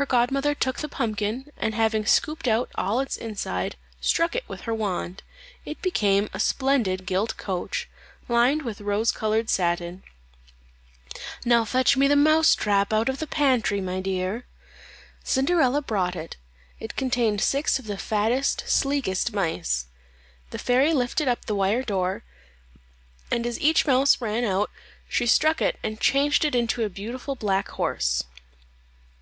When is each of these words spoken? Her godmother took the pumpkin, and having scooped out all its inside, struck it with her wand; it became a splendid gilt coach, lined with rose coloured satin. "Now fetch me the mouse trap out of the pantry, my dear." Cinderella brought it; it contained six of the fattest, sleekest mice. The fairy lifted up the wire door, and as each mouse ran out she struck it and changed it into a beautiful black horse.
Her 0.00 0.06
godmother 0.06 0.54
took 0.54 0.78
the 0.78 0.88
pumpkin, 0.88 1.52
and 1.58 1.74
having 1.74 2.06
scooped 2.06 2.48
out 2.48 2.70
all 2.76 3.00
its 3.00 3.18
inside, 3.18 3.76
struck 4.00 4.34
it 4.34 4.48
with 4.48 4.62
her 4.62 4.72
wand; 4.72 5.22
it 5.66 5.82
became 5.82 6.30
a 6.32 6.40
splendid 6.40 7.04
gilt 7.04 7.36
coach, 7.36 7.86
lined 8.30 8.62
with 8.62 8.80
rose 8.80 9.12
coloured 9.12 9.50
satin. 9.50 10.04
"Now 11.44 11.66
fetch 11.66 11.98
me 11.98 12.08
the 12.08 12.16
mouse 12.16 12.54
trap 12.54 12.94
out 12.94 13.10
of 13.10 13.18
the 13.18 13.26
pantry, 13.26 13.82
my 13.82 14.00
dear." 14.00 14.46
Cinderella 15.22 15.82
brought 15.82 16.16
it; 16.16 16.38
it 16.80 16.96
contained 16.96 17.42
six 17.42 17.78
of 17.78 17.84
the 17.86 17.98
fattest, 17.98 18.64
sleekest 18.66 19.34
mice. 19.34 19.84
The 20.48 20.58
fairy 20.58 20.94
lifted 20.94 21.28
up 21.28 21.44
the 21.44 21.54
wire 21.54 21.82
door, 21.82 22.24
and 23.30 23.46
as 23.46 23.60
each 23.60 23.84
mouse 23.84 24.18
ran 24.18 24.44
out 24.46 24.70
she 25.10 25.26
struck 25.26 25.60
it 25.60 25.78
and 25.82 26.00
changed 26.00 26.46
it 26.46 26.54
into 26.54 26.84
a 26.84 26.88
beautiful 26.88 27.34
black 27.36 27.68
horse. 27.72 28.24